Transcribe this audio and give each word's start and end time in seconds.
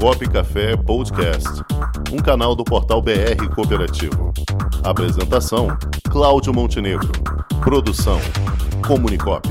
Comunicop 0.00 0.28
Café 0.28 0.76
Podcast, 0.76 1.48
um 2.12 2.18
canal 2.18 2.54
do 2.54 2.64
portal 2.64 3.00
BR 3.00 3.48
Cooperativo. 3.54 4.32
Apresentação: 4.82 5.68
Cláudio 6.10 6.52
Montenegro. 6.52 7.10
Produção: 7.62 8.18
Comunicop. 8.86 9.48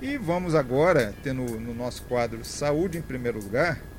E 0.00 0.16
vamos 0.16 0.54
agora 0.54 1.14
ter 1.22 1.32
no, 1.32 1.60
no 1.60 1.74
nosso 1.74 2.02
quadro 2.04 2.44
Saúde 2.44 2.98
em 2.98 3.02
Primeiro 3.02 3.42
Lugar 3.42 3.89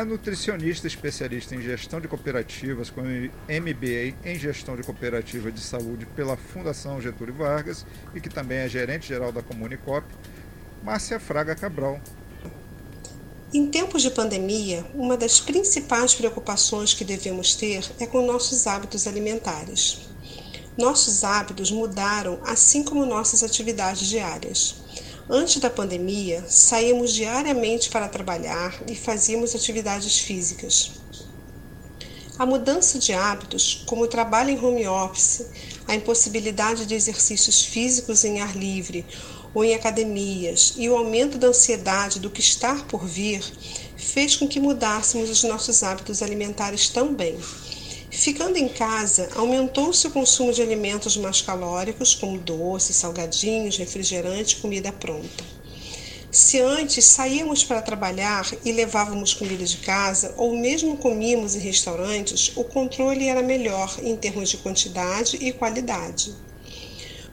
a 0.00 0.04
nutricionista 0.04 0.86
especialista 0.86 1.54
em 1.54 1.62
gestão 1.62 2.00
de 2.00 2.06
cooperativas 2.06 2.90
com 2.90 3.00
MBA 3.00 4.14
em 4.24 4.38
gestão 4.38 4.76
de 4.76 4.82
cooperativa 4.82 5.50
de 5.50 5.60
saúde 5.60 6.04
pela 6.14 6.36
Fundação 6.36 7.00
Getúlio 7.00 7.32
Vargas 7.32 7.86
e 8.14 8.20
que 8.20 8.28
também 8.28 8.58
é 8.58 8.68
gerente 8.68 9.08
geral 9.08 9.32
da 9.32 9.42
Comunicop, 9.42 10.06
Márcia 10.82 11.18
Fraga 11.18 11.54
Cabral. 11.54 11.98
Em 13.54 13.68
tempos 13.68 14.02
de 14.02 14.10
pandemia, 14.10 14.84
uma 14.92 15.16
das 15.16 15.40
principais 15.40 16.14
preocupações 16.14 16.92
que 16.92 17.04
devemos 17.04 17.54
ter 17.54 17.82
é 17.98 18.06
com 18.06 18.26
nossos 18.26 18.66
hábitos 18.66 19.06
alimentares. 19.06 20.08
Nossos 20.76 21.24
hábitos 21.24 21.70
mudaram, 21.70 22.38
assim 22.44 22.82
como 22.82 23.06
nossas 23.06 23.42
atividades 23.42 24.06
diárias. 24.06 24.85
Antes 25.28 25.56
da 25.60 25.68
pandemia, 25.68 26.44
saímos 26.48 27.12
diariamente 27.12 27.90
para 27.90 28.08
trabalhar 28.08 28.80
e 28.88 28.94
fazíamos 28.94 29.56
atividades 29.56 30.18
físicas. 30.18 30.92
A 32.38 32.46
mudança 32.46 32.96
de 33.00 33.12
hábitos, 33.12 33.82
como 33.86 34.04
o 34.04 34.08
trabalho 34.08 34.50
em 34.50 34.64
home 34.64 34.86
office, 34.86 35.44
a 35.88 35.96
impossibilidade 35.96 36.86
de 36.86 36.94
exercícios 36.94 37.64
físicos 37.64 38.24
em 38.24 38.40
ar 38.40 38.56
livre 38.56 39.04
ou 39.52 39.64
em 39.64 39.74
academias 39.74 40.74
e 40.76 40.88
o 40.88 40.96
aumento 40.96 41.38
da 41.38 41.48
ansiedade 41.48 42.20
do 42.20 42.30
que 42.30 42.40
está 42.40 42.76
por 42.84 43.04
vir, 43.04 43.42
fez 43.96 44.36
com 44.36 44.46
que 44.46 44.60
mudássemos 44.60 45.28
os 45.28 45.42
nossos 45.42 45.82
hábitos 45.82 46.22
alimentares 46.22 46.88
também. 46.88 47.36
Ficando 48.18 48.56
em 48.56 48.66
casa, 48.66 49.28
aumentou-se 49.36 50.06
o 50.06 50.10
consumo 50.10 50.50
de 50.50 50.62
alimentos 50.62 51.18
mais 51.18 51.42
calóricos, 51.42 52.14
como 52.14 52.38
doces, 52.38 52.96
salgadinhos, 52.96 53.76
refrigerante, 53.76 54.56
comida 54.56 54.90
pronta. 54.90 55.44
Se 56.30 56.58
antes 56.58 57.04
saíamos 57.04 57.62
para 57.62 57.82
trabalhar 57.82 58.50
e 58.64 58.72
levávamos 58.72 59.34
comida 59.34 59.64
de 59.66 59.76
casa, 59.76 60.32
ou 60.38 60.56
mesmo 60.56 60.96
comíamos 60.96 61.54
em 61.54 61.60
restaurantes, 61.60 62.52
o 62.56 62.64
controle 62.64 63.28
era 63.28 63.42
melhor 63.42 63.94
em 64.02 64.16
termos 64.16 64.48
de 64.48 64.56
quantidade 64.56 65.36
e 65.36 65.52
qualidade. 65.52 66.34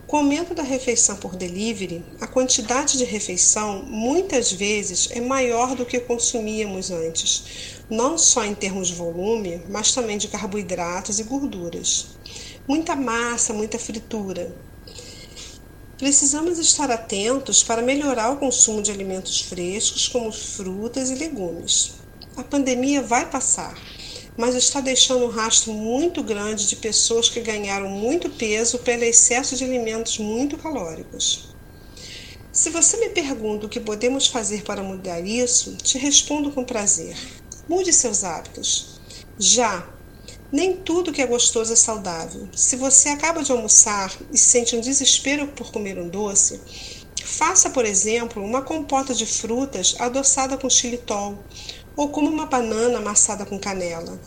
Com 0.06 0.18
o 0.18 0.20
aumento 0.20 0.54
da 0.54 0.64
refeição 0.64 1.16
por 1.16 1.36
delivery, 1.36 2.04
a 2.20 2.28
quantidade 2.28 2.98
de 2.98 3.06
refeição 3.06 3.84
muitas 3.84 4.52
vezes 4.52 5.10
é 5.12 5.22
maior 5.22 5.76
do 5.76 5.86
que 5.86 6.00
consumíamos 6.00 6.92
antes, 6.92 7.80
não 7.90 8.18
só 8.18 8.44
em 8.44 8.54
termos 8.54 8.90
de 8.90 8.96
volume, 8.96 9.64
mas 9.70 9.94
também 9.94 10.18
de 10.18 10.28
carboidratos 10.28 11.20
e 11.20 11.24
gorduras. 11.24 12.10
Muita 12.68 12.96
massa, 12.96 13.54
muita 13.54 13.80
fritura. 13.80 14.56
Precisamos 15.98 16.60
estar 16.60 16.92
atentos 16.92 17.64
para 17.64 17.82
melhorar 17.82 18.32
o 18.32 18.38
consumo 18.38 18.82
de 18.82 18.92
alimentos 18.92 19.42
frescos, 19.42 20.08
como 20.08 20.32
frutas 20.32 21.10
e 21.10 21.16
legumes. 21.16 21.94
A 22.36 22.44
pandemia 22.44 23.02
vai 23.02 23.30
passar, 23.30 23.78
mas 24.38 24.56
está 24.56 24.82
deixando 24.82 25.26
um 25.26 25.30
rastro 25.30 25.74
muito 25.74 26.24
grande 26.24 26.68
de 26.68 26.76
pessoas 26.76 27.30
que 27.30 27.40
ganharam 27.40 27.90
muito 27.90 28.30
peso 28.30 28.80
pelo 28.80 29.04
excesso 29.04 29.56
de 29.56 29.64
alimentos 29.64 30.18
muito 30.18 30.58
calóricos. 30.58 31.54
Se 32.52 32.70
você 32.70 32.98
me 32.98 33.10
pergunta 33.10 33.66
o 33.66 33.70
que 33.70 33.80
podemos 33.80 34.28
fazer 34.28 34.64
para 34.64 34.84
mudar 34.84 35.20
isso, 35.20 35.76
te 35.78 35.98
respondo 35.98 36.52
com 36.52 36.64
prazer. 36.64 37.18
Mude 37.68 37.92
seus 37.92 38.24
hábitos. 38.24 39.02
Já, 39.40 39.88
nem 40.52 40.78
tudo 40.78 41.12
que 41.12 41.22
é 41.22 41.26
gostoso 41.26 41.74
é 41.74 41.76
saudável. 41.76 42.48
Se 42.56 42.76
você 42.76 43.10
acaba 43.10 43.42
de 43.42 43.52
almoçar 43.52 44.16
e 44.32 44.38
sente 44.38 44.76
um 44.76 44.82
desespero 44.82 45.48
por 45.48 45.72
comer 45.72 45.98
um 45.98 46.08
doce, 46.08 46.62
faça, 47.24 47.72
por 47.72 47.86
exemplo, 47.86 48.44
uma 48.44 48.62
compota 48.62 49.16
de 49.16 49.26
frutas 49.26 49.96
adoçada 49.98 50.56
com 50.56 50.70
xilitol 50.70 51.44
ou 51.96 52.10
como 52.10 52.30
uma 52.30 52.46
banana 52.46 53.00
amassada 53.00 53.46
com 53.46 53.60
canela. 53.60 54.20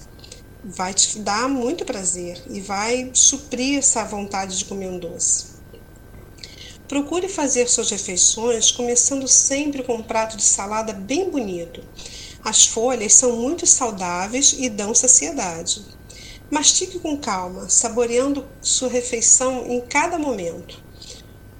Vai 0.64 0.94
te 0.94 1.18
dar 1.18 1.48
muito 1.48 1.84
prazer 1.84 2.42
e 2.50 2.60
vai 2.60 3.10
suprir 3.12 3.78
essa 3.78 4.04
vontade 4.04 4.58
de 4.58 4.64
comer 4.64 4.88
um 4.88 4.98
doce. 4.98 5.56
Procure 6.88 7.28
fazer 7.28 7.68
suas 7.68 7.90
refeições 7.90 8.70
começando 8.70 9.26
sempre 9.26 9.82
com 9.82 9.96
um 9.96 10.02
prato 10.02 10.36
de 10.36 10.44
salada 10.44 10.92
bem 10.92 11.30
bonito 11.30 11.82
as 12.46 12.64
folhas 12.64 13.12
são 13.12 13.32
muito 13.32 13.66
saudáveis 13.66 14.54
e 14.56 14.68
dão 14.68 14.94
saciedade. 14.94 15.84
Mastique 16.48 17.00
com 17.00 17.16
calma, 17.16 17.68
saboreando 17.68 18.46
sua 18.60 18.88
refeição 18.88 19.66
em 19.66 19.80
cada 19.80 20.16
momento. 20.16 20.80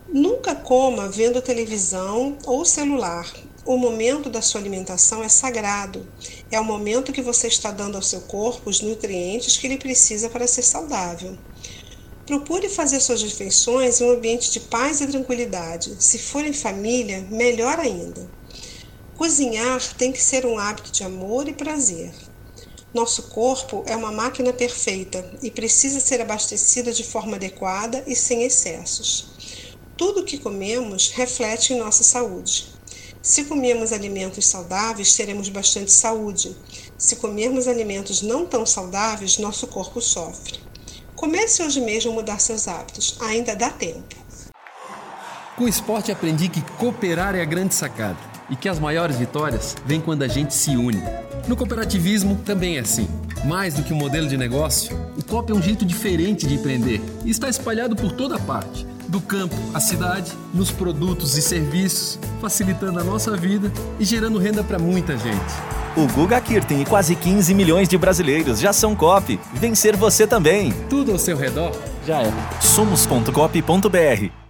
Nunca 0.09 0.55
coma 0.55 1.09
vendo 1.09 1.43
televisão 1.43 2.39
ou 2.47 2.65
celular. 2.65 3.29
O 3.67 3.77
momento 3.77 4.31
da 4.31 4.41
sua 4.41 4.61
alimentação 4.61 5.25
é 5.25 5.29
sagrado. 5.29 6.07
É 6.53 6.61
o 6.61 6.65
momento 6.65 7.13
que 7.13 7.21
você 7.21 7.49
está 7.49 7.73
dando 7.73 7.97
ao 7.97 8.03
seu 8.03 8.21
corpo 8.21 8.71
os 8.71 8.81
nutrientes 8.81 9.57
que 9.57 9.67
ele 9.67 9.77
precisa 9.77 10.31
para 10.31 10.47
ser 10.47 10.63
saudável. 10.63 11.37
Procure 12.25 12.69
fazer 12.69 13.01
suas 13.01 13.21
refeições 13.25 14.01
em 14.01 14.05
um 14.05 14.13
ambiente 14.13 14.53
de 14.53 14.61
paz 14.61 15.01
e 15.01 15.07
tranquilidade. 15.09 15.97
Se 15.99 16.17
for 16.17 16.45
em 16.45 16.53
família, 16.53 17.27
melhor 17.29 17.81
ainda. 17.81 18.31
Cozinhar 19.17 19.83
tem 19.97 20.13
que 20.13 20.23
ser 20.23 20.47
um 20.47 20.57
hábito 20.57 20.93
de 20.93 21.03
amor 21.03 21.49
e 21.49 21.53
prazer. 21.53 22.15
Nosso 22.95 23.25
corpo 23.25 23.83
é 23.89 23.97
uma 23.97 24.13
máquina 24.13 24.53
perfeita 24.53 25.29
e 25.43 25.51
precisa 25.51 25.99
ser 25.99 26.21
abastecida 26.21 26.93
de 26.93 27.03
forma 27.03 27.35
adequada 27.35 28.05
e 28.07 28.15
sem 28.15 28.45
excessos. 28.45 29.75
Tudo 29.97 30.21
o 30.21 30.25
que 30.25 30.39
comemos 30.39 31.11
reflete 31.11 31.73
em 31.73 31.79
nossa 31.79 32.05
saúde. 32.05 32.76
Se 33.27 33.43
comermos 33.43 33.93
alimentos 33.93 34.47
saudáveis, 34.47 35.17
teremos 35.17 35.49
bastante 35.49 35.91
saúde. 35.91 36.57
Se 36.97 37.17
comermos 37.17 37.67
alimentos 37.67 38.23
não 38.23 38.47
tão 38.47 38.65
saudáveis, 38.65 39.39
nosso 39.39 39.67
corpo 39.67 40.01
sofre. 40.01 40.61
Comece 41.17 41.61
hoje 41.61 41.81
mesmo 41.81 42.13
a 42.13 42.15
mudar 42.15 42.39
seus 42.39 42.69
hábitos, 42.69 43.17
ainda 43.21 43.57
dá 43.57 43.69
tempo. 43.69 44.15
Com 45.57 45.65
o 45.65 45.69
esporte 45.69 46.13
aprendi 46.13 46.49
que 46.49 46.63
cooperar 46.79 47.35
é 47.35 47.43
a 47.43 47.45
grande 47.45 47.75
sacada 47.75 48.17
e 48.49 48.55
que 48.55 48.69
as 48.69 48.79
maiores 48.79 49.17
vitórias 49.17 49.75
vêm 49.85 50.01
quando 50.01 50.23
a 50.23 50.29
gente 50.29 50.55
se 50.55 50.77
une. 50.77 51.03
No 51.49 51.57
cooperativismo 51.57 52.37
também 52.45 52.77
é 52.77 52.81
assim. 52.81 53.09
Mais 53.45 53.75
do 53.75 53.83
que 53.83 53.93
um 53.93 53.97
modelo 53.97 54.29
de 54.29 54.37
negócio, 54.37 54.97
o 55.19 55.25
COP 55.25 55.51
é 55.51 55.55
um 55.55 55.61
jeito 55.61 55.85
diferente 55.85 56.47
de 56.47 56.55
empreender 56.55 57.03
e 57.25 57.31
está 57.31 57.49
espalhado 57.49 57.97
por 57.97 58.13
toda 58.13 58.39
parte, 58.39 58.87
do 59.09 59.21
campo 59.21 59.57
à 59.75 59.81
cidade, 59.81 60.33
nos 60.53 60.71
produtos 60.71 61.37
e 61.37 61.43
serviços, 61.43 62.19
facilitando 62.41 63.01
a 63.01 63.05
nossa 63.05 63.37
vida 63.37 63.73
e 63.99 64.05
gerando 64.05 64.39
renda 64.39 64.63
para 64.63 64.79
muita 64.79 65.17
gente. 65.17 65.55
O 65.97 66.07
Guga 66.13 66.41
Kirten 66.41 66.83
e 66.83 66.85
quase 66.85 67.17
15 67.17 67.55
milhões 67.55 67.89
de 67.89 67.97
brasileiros 67.97 68.61
já 68.61 68.73
são 68.73 68.95
COP. 68.95 69.41
Vencer 69.55 69.97
você 69.97 70.27
também. 70.27 70.73
Tudo 70.91 71.13
ao 71.13 71.19
seu 71.19 71.37
redor 71.37 71.73
já 72.07 72.23
é. 72.23 72.33
Somos.cop.br 72.61 74.46